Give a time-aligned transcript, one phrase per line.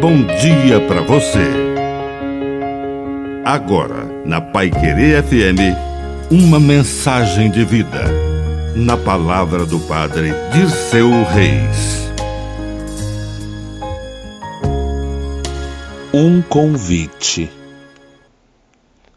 [0.00, 1.46] bom dia para você.
[3.44, 5.76] Agora, na Pai Querer FM,
[6.30, 8.06] uma mensagem de vida.
[8.74, 12.10] Na palavra do Padre Dirceu Reis.
[16.14, 17.50] Um convite.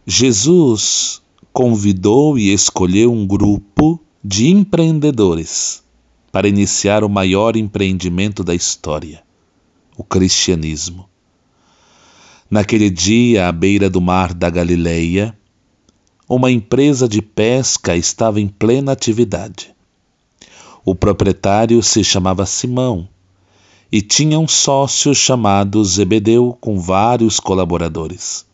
[0.06, 1.22] Jesus
[1.54, 5.82] convidou e escolheu um grupo de empreendedores
[6.30, 9.24] para iniciar o maior empreendimento da história
[9.98, 11.10] o cristianismo.
[12.50, 15.38] Naquele dia, à beira do mar da Galileia,
[16.28, 19.74] uma empresa de pesca estava em plena atividade.
[20.86, 23.08] O proprietário se chamava Simão
[23.92, 28.46] e tinha um sócio chamado Zebedeu com vários colaboradores.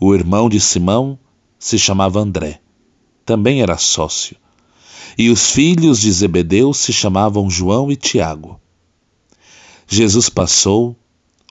[0.00, 1.18] O irmão de Simão
[1.58, 2.60] se chamava André,
[3.24, 4.36] também era sócio,
[5.18, 8.60] e os filhos de Zebedeu se chamavam João e Tiago.
[9.88, 10.96] Jesus passou,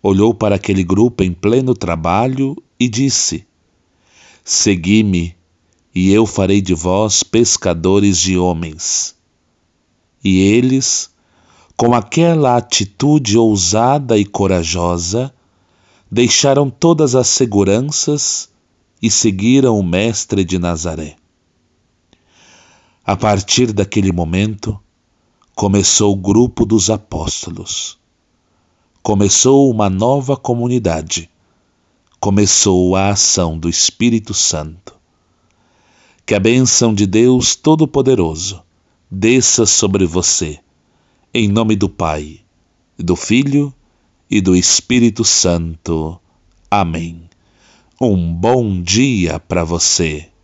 [0.03, 3.47] olhou para aquele grupo em pleno trabalho e disse:
[4.43, 5.35] Segui-me,
[5.93, 9.15] e eu farei de vós pescadores de homens.
[10.21, 11.09] E eles,
[11.77, 15.33] com aquela atitude ousada e corajosa,
[16.11, 18.49] deixaram todas as seguranças
[19.01, 21.15] e seguiram o Mestre de Nazaré.
[23.05, 24.77] A partir daquele momento,
[25.55, 27.97] começou o grupo dos apóstolos
[29.05, 31.29] começou uma nova comunidade,
[32.19, 34.95] começou a ação do Espírito Santo.
[36.25, 38.63] Que a bênção de Deus Todo-Poderoso
[39.11, 40.57] desça sobre você,
[41.31, 42.39] em nome do Pai,
[42.97, 43.71] do Filho
[44.27, 46.19] e do Espírito Santo.
[46.71, 47.29] Amém.
[48.01, 50.31] Um bom dia para você.